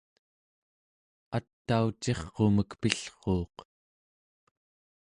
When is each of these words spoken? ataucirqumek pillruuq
ataucirqumek 1.37 2.69
pillruuq 2.81 3.55